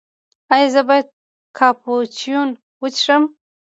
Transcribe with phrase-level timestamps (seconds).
[0.53, 1.07] ایا زه باید
[1.57, 3.23] کاپوچینو وڅښم؟